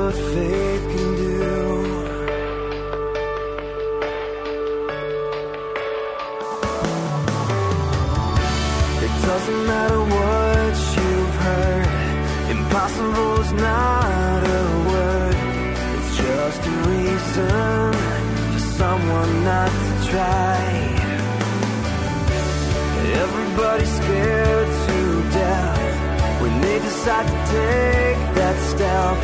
[0.09, 1.35] What faith can do.
[9.05, 11.87] It doesn't matter what you've heard,
[12.57, 15.37] impossible is not a word.
[15.95, 17.93] It's just a reason
[18.51, 20.57] for someone not to try.
[23.25, 24.99] Everybody's scared to
[25.39, 29.18] death when they decide to take that step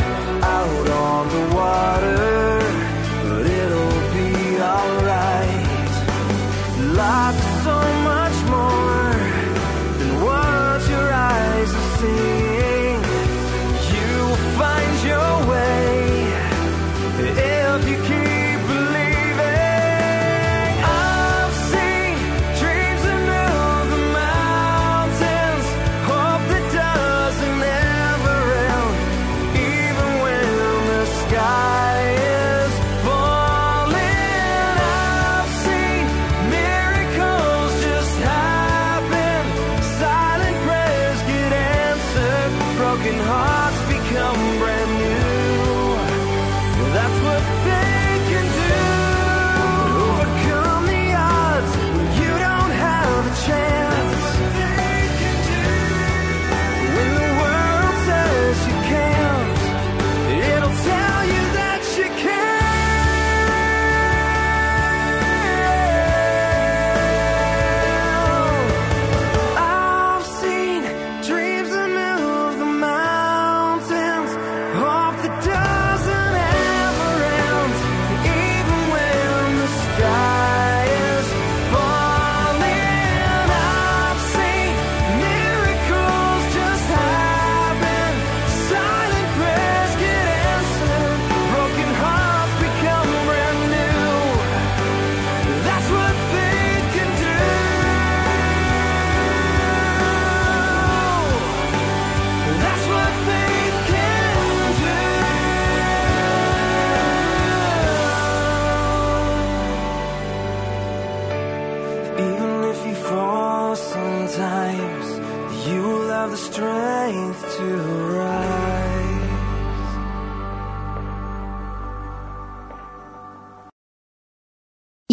[0.90, 2.05] on the water,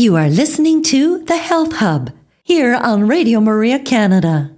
[0.02, 2.10] You are listening to The Health Hub
[2.42, 4.50] here on Radio Maria Canada,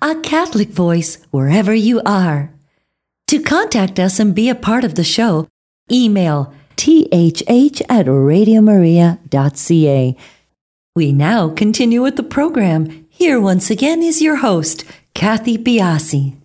[0.00, 2.54] a Catholic voice wherever you are.
[3.26, 5.48] To contact us and be a part of the show,
[5.90, 10.16] email thh at radiomaria.ca.
[10.94, 13.08] We now continue with the program.
[13.10, 14.84] Here once again is your host,
[15.14, 16.36] Kathy Biasi.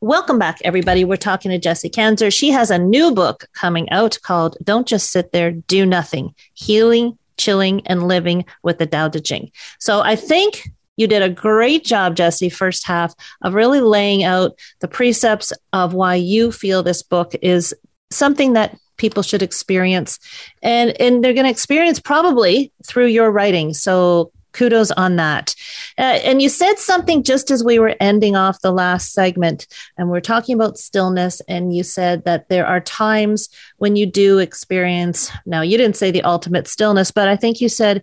[0.00, 1.04] Welcome back, everybody.
[1.04, 2.32] We're talking to Jessie Kanzer.
[2.32, 7.18] She has a new book coming out called Don't Just Sit There, Do Nothing Healing,
[7.40, 9.50] Chilling, and Living with the Tao Te Ching.
[9.78, 14.52] So I think you did a great job, Jesse, first half of really laying out
[14.80, 17.74] the precepts of why you feel this book is
[18.10, 20.18] something that people should experience
[20.62, 25.54] and and they're going to experience probably through your writing so kudos on that.
[25.98, 30.10] Uh, and you said something just as we were ending off the last segment and
[30.10, 33.48] we're talking about stillness and you said that there are times
[33.78, 37.68] when you do experience now you didn't say the ultimate stillness but i think you
[37.68, 38.02] said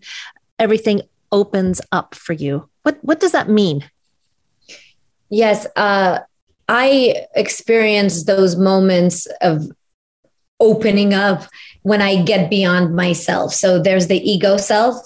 [0.59, 2.69] everything opens up for you.
[2.83, 3.89] What what does that mean?
[5.29, 6.19] Yes uh
[6.69, 9.71] I experience those moments of
[10.59, 11.43] opening up
[11.83, 13.53] when I get beyond myself.
[13.53, 14.97] So there's the ego self,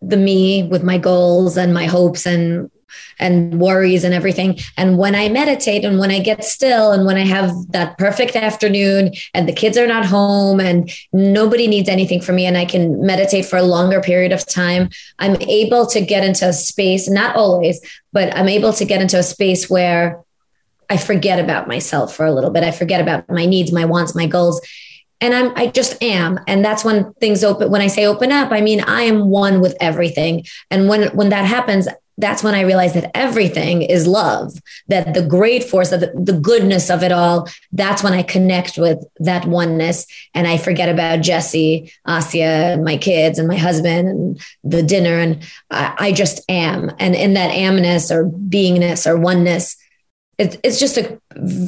[0.00, 2.70] the me with my goals and my hopes and
[3.18, 4.58] and worries and everything.
[4.76, 8.36] And when I meditate and when I get still and when I have that perfect
[8.36, 12.64] afternoon and the kids are not home and nobody needs anything from me and I
[12.64, 17.08] can meditate for a longer period of time, I'm able to get into a space,
[17.08, 17.80] not always,
[18.12, 20.22] but I'm able to get into a space where
[20.88, 22.62] I forget about myself for a little bit.
[22.62, 24.60] I forget about my needs, my wants, my goals
[25.20, 26.38] and I'm I just am.
[26.46, 29.60] And that's when things open when I say open up I mean I am one
[29.60, 30.44] with everything.
[30.70, 31.88] And when when that happens
[32.18, 34.54] that's when I realize that everything is love
[34.88, 38.78] that the great force of the, the goodness of it all that's when I connect
[38.78, 40.06] with that oneness.
[40.34, 45.18] And I forget about Jesse Asya and my kids and my husband and the dinner.
[45.18, 46.90] And I, I just am.
[46.98, 49.76] And in that amness or beingness or oneness
[50.38, 51.18] it, it's just a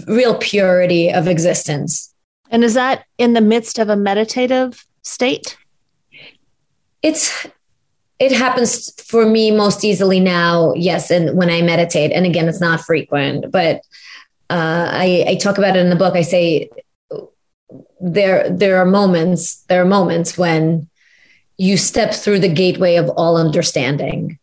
[0.07, 2.14] real purity of existence
[2.51, 5.57] and is that in the midst of a meditative state?
[7.03, 7.46] It's
[8.18, 12.11] it happens for me most easily now, yes, and when I meditate.
[12.11, 13.76] And again, it's not frequent, but
[14.51, 16.16] uh, I, I talk about it in the book.
[16.16, 16.68] I say
[18.01, 20.88] there there are moments there are moments when
[21.59, 24.38] you step through the gateway of all understanding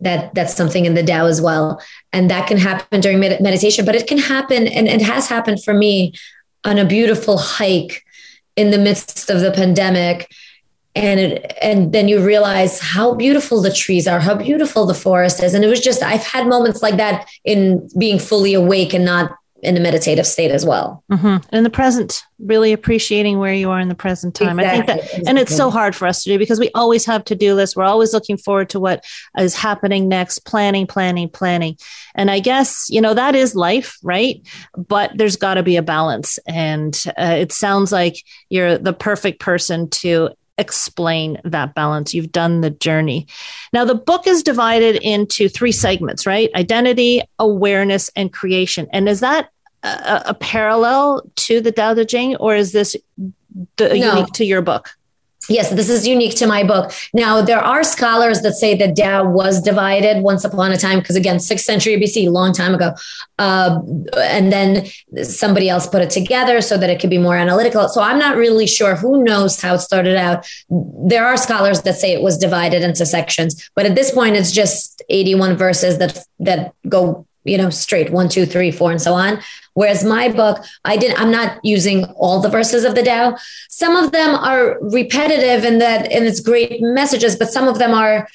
[0.00, 1.82] that that's something in the Tao as well.
[2.12, 5.62] And that can happen during med- meditation, but it can happen, and it has happened
[5.62, 6.14] for me
[6.64, 8.04] on a beautiful hike
[8.56, 10.30] in the midst of the pandemic.
[10.94, 15.42] And it, and then you realize how beautiful the trees are how beautiful the forest
[15.42, 15.54] is.
[15.54, 19.37] And it was just i've had moments like that in being fully awake and not
[19.62, 21.02] in a meditative state as well.
[21.10, 21.54] Mm-hmm.
[21.54, 24.60] In the present, really appreciating where you are in the present time.
[24.60, 24.68] Exactly.
[24.68, 25.26] I think that, exactly.
[25.26, 27.74] and it's so hard for us to do because we always have to do lists.
[27.74, 29.04] We're always looking forward to what
[29.36, 31.76] is happening next, planning, planning, planning.
[32.14, 34.40] And I guess, you know, that is life, right?
[34.76, 36.38] But there's got to be a balance.
[36.46, 42.12] And uh, it sounds like you're the perfect person to explain that balance.
[42.12, 43.26] You've done the journey.
[43.72, 46.50] Now, the book is divided into three segments, right?
[46.54, 48.88] Identity, awareness, and creation.
[48.92, 49.50] And is that
[49.82, 52.96] a, a parallel to the Tao Te Ching, or is this
[53.76, 53.94] the, no.
[53.94, 54.97] unique to your book?
[55.48, 56.92] Yes, this is unique to my book.
[57.14, 61.16] Now, there are scholars that say that Tao was divided once upon a time, because
[61.16, 62.94] again, sixth century BC, long time ago.
[63.38, 63.80] Uh,
[64.18, 64.86] and then
[65.22, 67.88] somebody else put it together so that it could be more analytical.
[67.88, 68.94] So I'm not really sure.
[68.96, 70.46] Who knows how it started out?
[70.68, 74.52] There are scholars that say it was divided into sections, but at this point, it's
[74.52, 79.14] just 81 verses that that go you know straight one two three four and so
[79.14, 79.40] on
[79.78, 83.36] whereas my book i didn't i'm not using all the verses of the Tao
[83.70, 87.94] some of them are repetitive in that and it's great messages but some of them
[87.94, 88.28] are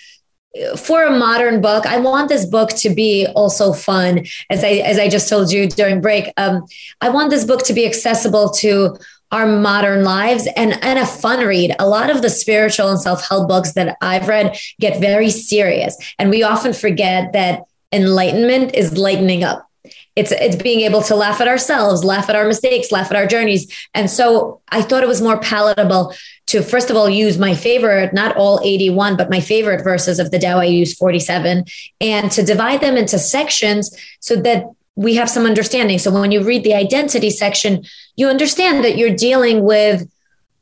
[0.77, 4.97] for a modern book i want this book to be also fun as i as
[4.99, 6.63] i just told you during break um,
[7.01, 8.95] i want this book to be accessible to
[9.33, 11.75] our modern lives and, and a fun read.
[11.79, 15.97] A lot of the spiritual and self help books that I've read get very serious.
[16.19, 19.67] And we often forget that enlightenment is lightening up
[20.15, 23.27] it's it's being able to laugh at ourselves laugh at our mistakes laugh at our
[23.27, 23.71] journeys.
[23.93, 26.13] And so i thought it was more palatable
[26.47, 30.31] to first of all use my favorite not all 81 but my favorite verses of
[30.31, 31.65] the Tao i use 47
[32.01, 34.65] and to divide them into sections so that
[34.95, 35.97] we have some understanding.
[35.97, 37.83] So when you read the identity section
[38.15, 40.07] you understand that you're dealing with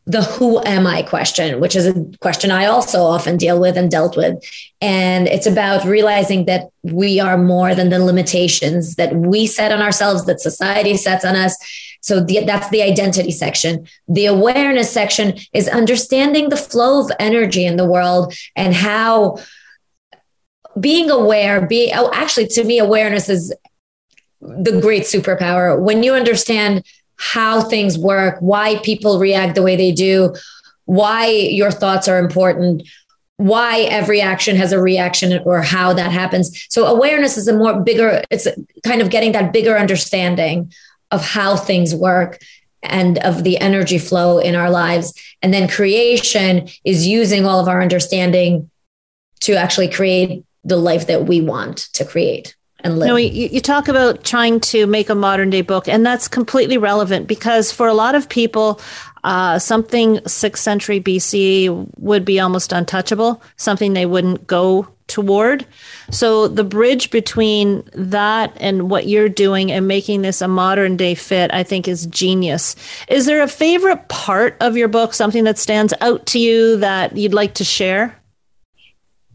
[0.06, 3.90] the who am I question, which is a question I also often deal with and
[3.90, 4.44] dealt with.
[4.82, 9.82] And it's about realizing that we are more than the limitations that we set on
[9.82, 11.56] ourselves, that society sets on us.
[12.02, 13.88] So the, that's the identity section.
[14.08, 19.38] The awareness section is understanding the flow of energy in the world and how
[20.80, 23.54] being aware, be oh, actually to me, awareness is
[24.40, 25.80] the great superpower.
[25.80, 26.84] When you understand
[27.22, 30.34] how things work, why people react the way they do,
[30.86, 32.82] why your thoughts are important,
[33.38, 36.66] why every action has a reaction or how that happens.
[36.70, 38.48] So awareness is a more bigger, it's
[38.84, 40.74] kind of getting that bigger understanding
[41.12, 42.40] of how things work
[42.82, 45.14] and of the energy flow in our lives.
[45.44, 48.72] And then creation is using all of our understanding
[49.42, 53.08] to actually create the life that we want to create and live.
[53.08, 56.78] No, you, you talk about trying to make a modern day book, and that's completely
[56.78, 58.80] relevant because for a lot of people,
[59.24, 65.66] uh, something sixth century BC would be almost untouchable, something they wouldn't go toward.
[66.10, 71.16] So the bridge between that and what you're doing and making this a modern day
[71.16, 72.76] fit, I think is genius.
[73.10, 77.18] Is there a favorite part of your book, something that stands out to you that
[77.18, 78.18] you'd like to share?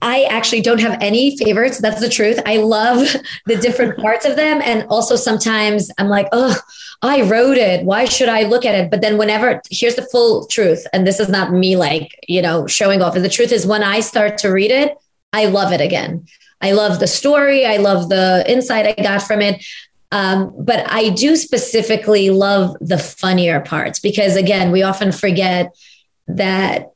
[0.03, 1.79] I actually don't have any favorites.
[1.79, 2.41] That's the truth.
[2.45, 3.07] I love
[3.47, 4.61] the different parts of them.
[4.63, 6.57] And also sometimes I'm like, oh,
[7.03, 7.85] I wrote it.
[7.85, 8.91] Why should I look at it?
[8.91, 10.87] But then whenever, here's the full truth.
[10.93, 13.17] And this is not me like, you know, showing off.
[13.17, 14.97] And the truth is when I start to read it,
[15.33, 16.27] I love it again.
[16.61, 17.67] I love the story.
[17.67, 19.65] I love the insight I got from it.
[20.13, 25.75] Um, but I do specifically love the funnier parts because, again, we often forget
[26.29, 26.93] that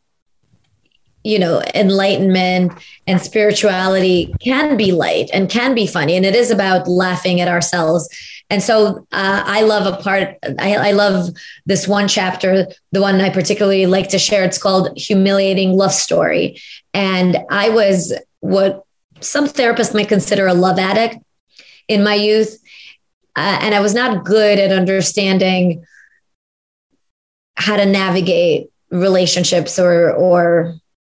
[1.22, 2.72] you know, enlightenment
[3.06, 6.16] and spirituality can be light and can be funny.
[6.16, 8.08] And it is about laughing at ourselves.
[8.48, 11.30] And so uh, I love a part, I, I, love
[11.66, 14.44] this one chapter, the one I particularly like to share.
[14.44, 16.60] It's called Humiliating Love Story.
[16.92, 18.84] And I was what
[19.20, 21.22] some therapists might consider a love addict
[21.86, 22.58] in my youth.
[23.36, 25.84] Uh, and I was not good at understanding
[27.56, 30.74] how to navigate relationships or, or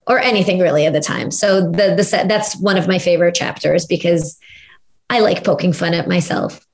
[0.07, 1.31] or anything really at the time.
[1.31, 4.39] So the the that's one of my favorite chapters because
[5.11, 6.67] I like poking fun at myself.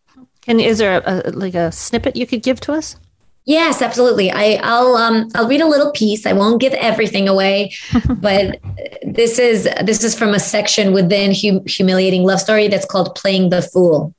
[0.46, 2.96] And is there a, a, like a snippet you could give to us?
[3.44, 4.30] Yes, absolutely.
[4.30, 6.26] I, will um, I'll read a little piece.
[6.26, 7.72] I won't give everything away,
[8.20, 8.58] but
[9.02, 13.48] this is this is from a section within hum- humiliating love story that's called "Playing
[13.48, 14.14] the Fool."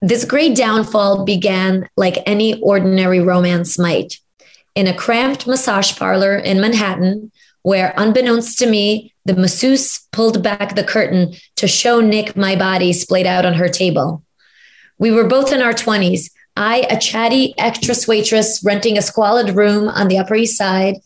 [0.00, 4.18] This great downfall began like any ordinary romance might
[4.78, 10.76] in a cramped massage parlor in Manhattan, where, unbeknownst to me, the masseuse pulled back
[10.76, 14.22] the curtain to show Nick my body splayed out on her table.
[14.96, 16.30] We were both in our 20s.
[16.56, 20.98] I, a chatty actress waitress renting a squalid room on the Upper East Side.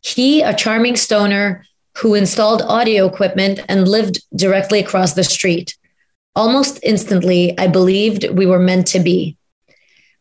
[0.00, 1.66] He, a charming stoner
[1.98, 5.76] who installed audio equipment and lived directly across the street.
[6.34, 9.36] Almost instantly, I believed we were meant to be.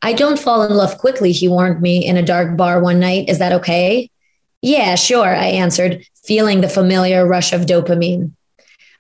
[0.02, 3.30] I don't fall in love quickly, he warned me in a dark bar one night.
[3.30, 4.10] Is that okay?
[4.62, 8.32] Yeah, sure, I answered, feeling the familiar rush of dopamine.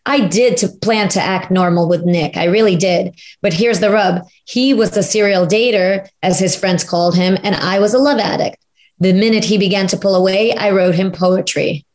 [0.05, 2.37] I did to plan to act normal with Nick.
[2.37, 3.19] I really did.
[3.41, 4.25] But here's the rub.
[4.45, 8.17] He was a serial dater, as his friends called him, and I was a love
[8.17, 8.63] addict.
[8.99, 11.85] The minute he began to pull away, I wrote him poetry.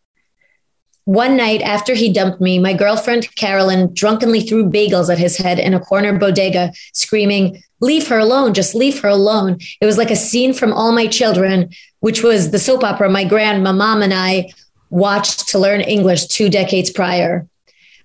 [1.05, 5.59] One night after he dumped me, my girlfriend Carolyn drunkenly threw bagels at his head
[5.59, 9.59] in a corner bodega, screaming, Leave her alone, just leave her alone.
[9.81, 13.25] It was like a scene from All My Children, which was the soap opera my
[13.25, 14.53] grandma, mom, and I
[14.91, 17.49] watched to learn English two decades prior.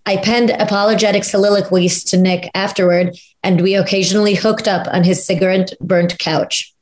[0.07, 5.73] I penned apologetic soliloquies to Nick afterward, and we occasionally hooked up on his cigarette
[5.79, 6.73] burnt couch.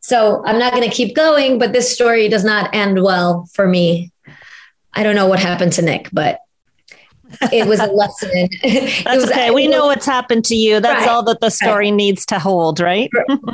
[0.00, 3.68] So I'm not going to keep going, but this story does not end well for
[3.68, 4.10] me.
[4.92, 6.40] I don't know what happened to Nick, but
[7.52, 8.48] it was a lesson.
[8.62, 9.50] That's was, okay.
[9.50, 10.80] We know what's happened to you.
[10.80, 11.96] That's right, all that the story right.
[11.96, 13.10] needs to hold, right?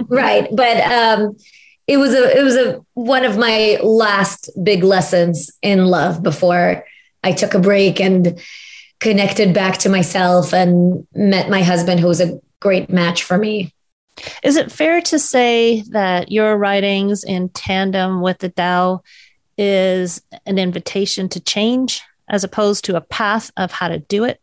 [0.09, 0.49] right.
[0.53, 1.37] But um,
[1.87, 6.84] it was a it was a one of my last big lessons in love before
[7.22, 8.41] I took a break and
[9.01, 13.72] connected back to myself and met my husband who was a great match for me.
[14.43, 19.03] Is it fair to say that your writings in tandem with the Tao
[19.59, 24.41] is an invitation to change as opposed to a path of how to do it?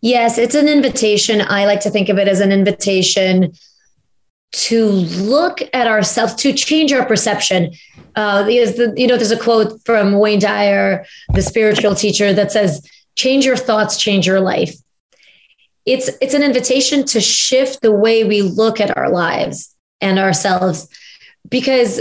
[0.00, 1.40] Yes, it's an invitation.
[1.40, 3.52] I like to think of it as an invitation
[4.50, 7.74] to look at ourselves, to change our perception.
[8.14, 12.80] Uh, the, you know, there's a quote from Wayne Dyer, the spiritual teacher, that says,
[13.16, 14.74] "Change your thoughts, change your life."
[15.84, 20.88] It's it's an invitation to shift the way we look at our lives and ourselves
[21.48, 22.00] because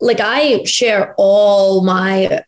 [0.00, 2.42] like I share all my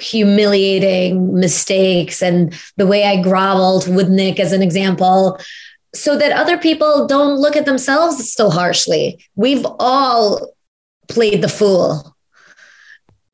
[0.00, 5.38] humiliating mistakes and the way I groveled with Nick as an example
[5.94, 9.22] so that other people don't look at themselves so harshly.
[9.34, 10.54] We've all
[11.08, 12.16] played the fool.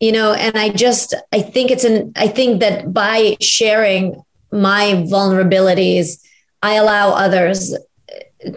[0.00, 5.04] You know, and I just I think it's an I think that by sharing my
[5.08, 6.20] vulnerabilities,
[6.62, 7.76] I allow others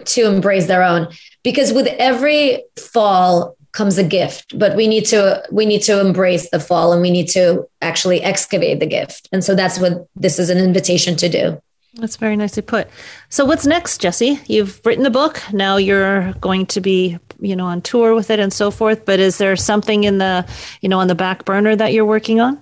[0.04, 1.08] to embrace their own
[1.42, 6.50] because with every fall comes a gift but we need to we need to embrace
[6.50, 9.28] the fall and we need to actually excavate the gift.
[9.32, 11.62] And so that's what this is an invitation to do.
[11.94, 12.88] That's very nicely put.
[13.28, 14.40] So what's next jesse?
[14.46, 15.42] You've written the book.
[15.52, 19.18] Now you're going to be you know on tour with it and so forth but
[19.18, 20.46] is there something in the
[20.80, 22.56] you know on the back burner that you're working on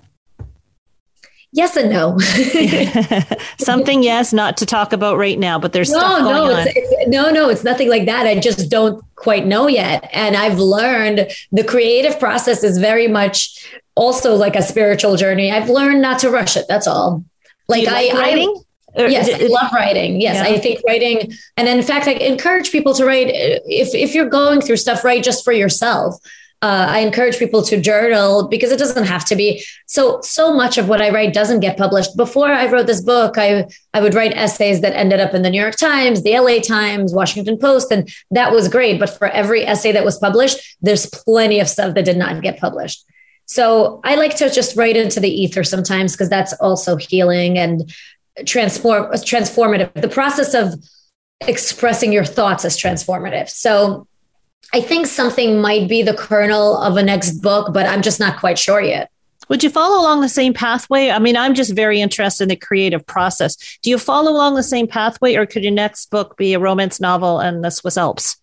[1.52, 2.18] yes and no.
[3.58, 7.30] Something, yes, not to talk about right now, but there's no, no, it's, it's, no,
[7.30, 8.26] no, it's nothing like that.
[8.26, 13.66] I just don't quite know yet, and I've learned the creative process is very much
[13.94, 15.50] also like a spiritual journey.
[15.50, 16.66] I've learned not to rush it.
[16.68, 17.24] That's all.
[17.68, 18.62] Like, like I writing.
[18.96, 20.20] I, yes, I love writing.
[20.20, 20.54] Yes, yeah.
[20.54, 23.28] I think writing, and in fact, I encourage people to write.
[23.28, 26.16] Uh, if if you're going through stuff, write just for yourself
[26.62, 30.20] uh, I encourage people to journal because it doesn't have to be so.
[30.20, 32.16] So much of what I write doesn't get published.
[32.18, 35.48] Before I wrote this book, I I would write essays that ended up in the
[35.48, 39.00] New York Times, the LA Times, Washington Post, and that was great.
[39.00, 42.60] But for every essay that was published, there's plenty of stuff that did not get
[42.60, 43.06] published.
[43.46, 47.90] So I like to just write into the ether sometimes because that's also healing and
[48.44, 49.94] transform transformative.
[49.94, 50.74] The process of
[51.48, 53.48] expressing your thoughts is transformative.
[53.48, 54.06] So
[54.72, 58.38] I think something might be the kernel of a next book, but I'm just not
[58.38, 59.10] quite sure yet.
[59.48, 61.10] Would you follow along the same pathway?
[61.10, 63.56] I mean, I'm just very interested in the creative process.
[63.82, 67.00] Do you follow along the same pathway, or could your next book be a romance
[67.00, 68.36] novel and the Swiss Alps?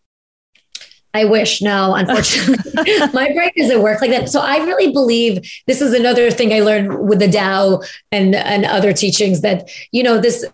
[1.14, 2.74] I wish no, unfortunately,
[3.14, 4.28] my brain doesn't work like that.
[4.28, 8.66] So I really believe this is another thing I learned with the Tao and and
[8.66, 10.46] other teachings that you know this.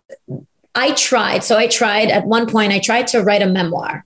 [0.75, 1.43] I tried.
[1.43, 2.71] So I tried at one point.
[2.71, 4.05] I tried to write a memoir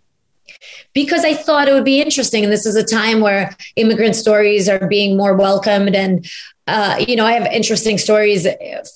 [0.94, 2.44] because I thought it would be interesting.
[2.44, 5.96] And this is a time where immigrant stories are being more welcomed.
[5.96, 6.30] And,
[6.68, 8.48] uh, you know, I have interesting stories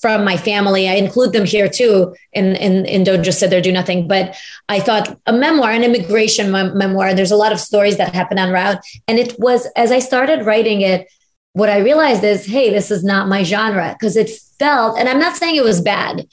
[0.02, 0.89] from my family.
[0.89, 4.08] I include them here too in, in, in Don't Just Sit There, Do Nothing.
[4.08, 4.36] But
[4.68, 8.39] I thought a memoir, an immigration mem- memoir, there's a lot of stories that happen
[8.39, 8.80] on route.
[9.08, 11.08] And it was, as I started writing it,
[11.54, 15.20] what I realized is, hey, this is not my genre because it felt, and I'm
[15.20, 16.28] not saying it was bad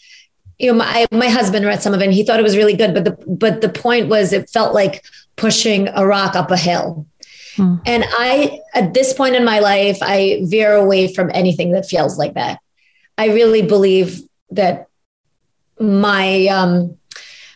[0.58, 2.76] you know, my my husband read some of it and he thought it was really
[2.76, 5.04] good, but the but the point was it felt like
[5.36, 7.06] pushing a rock up a hill.
[7.56, 7.76] Hmm.
[7.86, 12.18] And I at this point in my life, I veer away from anything that feels
[12.18, 12.58] like that.
[13.16, 14.88] I really believe that
[15.80, 16.96] my um,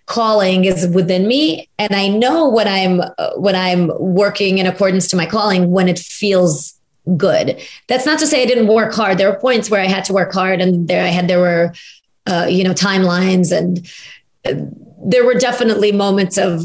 [0.06, 3.00] calling is within me, and I know when I'm
[3.36, 6.74] when I'm working in accordance to my calling when it feels
[7.16, 7.60] good.
[7.88, 9.18] That's not to say I didn't work hard.
[9.18, 11.72] There were points where I had to work hard, and there I had there were
[12.26, 13.56] uh, you know timelines.
[13.56, 13.86] And
[14.44, 14.64] uh,
[15.04, 16.62] there were definitely moments of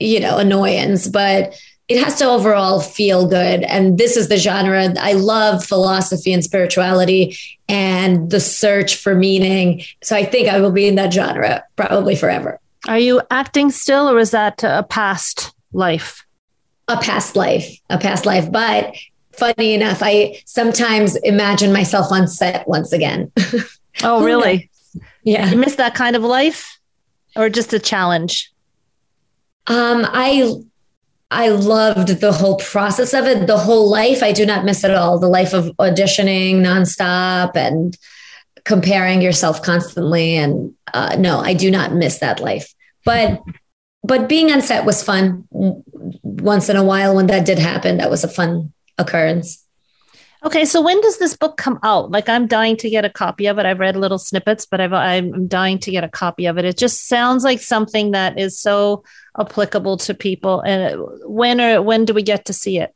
[0.00, 1.54] you know annoyance but
[1.88, 3.62] it has to overall feel good.
[3.62, 4.92] And this is the genre.
[5.00, 7.34] I love philosophy and spirituality
[7.66, 9.82] and the search for meaning.
[10.02, 12.60] So i think i will be in that genre probably forever.
[12.86, 16.24] Are you acting still or is that a past life?
[16.88, 18.50] A past life a past life.
[18.52, 18.94] But
[19.32, 23.32] funny enough i sometimes imagine myself on set once again.
[24.04, 24.70] Oh really
[25.28, 25.50] yeah.
[25.50, 26.78] You miss that kind of life
[27.36, 28.50] or just a challenge?
[29.66, 30.54] Um, I
[31.30, 34.22] I loved the whole process of it, the whole life.
[34.22, 35.18] I do not miss it at all.
[35.18, 37.96] The life of auditioning nonstop and
[38.64, 40.36] comparing yourself constantly.
[40.36, 42.72] And uh, no, I do not miss that life.
[43.04, 43.42] But
[44.02, 47.98] but being on set was fun once in a while when that did happen.
[47.98, 49.62] That was a fun occurrence.
[50.44, 52.12] Okay, so when does this book come out?
[52.12, 53.66] Like, I'm dying to get a copy of it.
[53.66, 56.64] I've read little snippets, but i am dying to get a copy of it.
[56.64, 59.02] It just sounds like something that is so
[59.38, 60.60] applicable to people.
[60.60, 62.94] And when or when do we get to see it?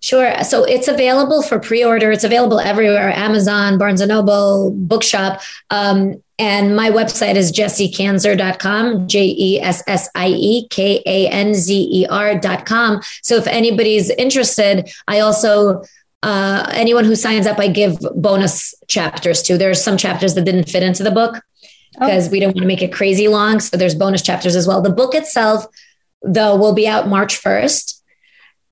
[0.00, 0.42] Sure.
[0.44, 2.12] So it's available for pre-order.
[2.12, 5.40] It's available everywhere: Amazon, Barnes and Noble, Bookshop.
[5.70, 11.54] Um, and my website is jessiekanzer.com, J E S S I E K A N
[11.54, 13.00] Z E R.com.
[13.22, 15.82] So if anybody's interested, I also
[16.24, 19.58] uh, anyone who signs up, I give bonus chapters to.
[19.58, 21.42] There's some chapters that didn't fit into the book
[21.92, 22.30] because oh.
[22.30, 23.60] we don't want to make it crazy long.
[23.60, 24.80] So there's bonus chapters as well.
[24.80, 25.66] The book itself,
[26.22, 28.00] though, will be out March 1st.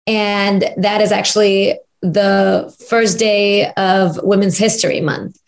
[0.06, 5.38] And that is actually the first day of Women's History Month,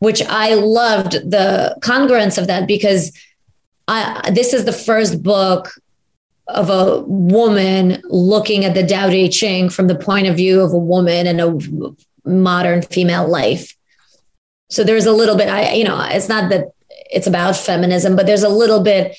[0.00, 3.16] which I loved the congruence of that because
[3.86, 5.70] I, this is the first book
[6.48, 10.72] of a woman looking at the Tao Te Ching from the point of view of
[10.72, 13.76] a woman and a modern female life.
[14.70, 16.72] So there's a little bit, I, you know, it's not that
[17.10, 19.16] it's about feminism, but there's a little bit.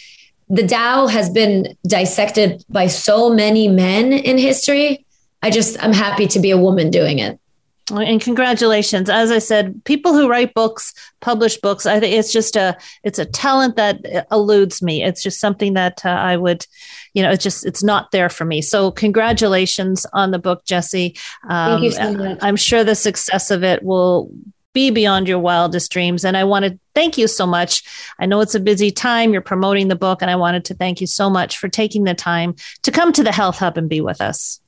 [0.49, 5.05] The Tao has been dissected by so many men in history.
[5.41, 7.39] I just, I'm happy to be a woman doing it.
[7.89, 9.09] And congratulations.
[9.09, 13.17] As I said, people who write books, publish books, I think it's just a it's
[13.17, 15.03] a talent that eludes me.
[15.03, 16.67] It's just something that uh, I would,
[17.17, 18.61] you know, it's just it's not there for me.
[18.61, 21.17] So congratulations on the book, Jesse.
[21.49, 22.37] Um, Thank you so much.
[22.43, 24.29] I'm sure the success of it will
[24.71, 26.23] be beyond your wildest dreams.
[26.23, 27.81] And I want to thank you so much.
[28.19, 29.33] I know it's a busy time.
[29.33, 32.13] You're promoting the book, and I wanted to thank you so much for taking the
[32.13, 34.61] time to come to the Health Hub and be with us.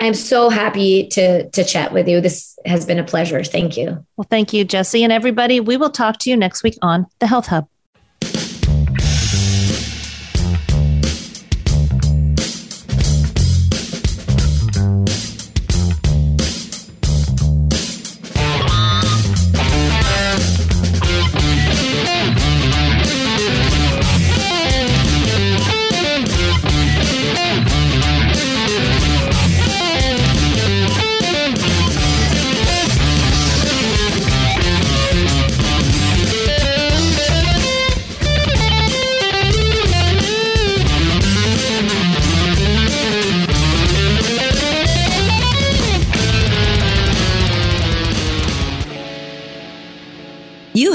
[0.00, 2.20] I'm so happy to to chat with you.
[2.20, 3.44] This has been a pleasure.
[3.44, 4.04] Thank you.
[4.16, 5.60] Well, thank you, Jesse, and everybody.
[5.60, 7.68] We will talk to you next week on the Health Hub.